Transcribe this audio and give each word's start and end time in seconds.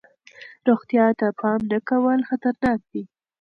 روغتیا 0.67 1.05
ته 1.19 1.27
پام 1.39 1.59
نه 1.71 1.79
کول 1.89 2.19
خطرناک 2.29 2.79
دی. 2.91 3.01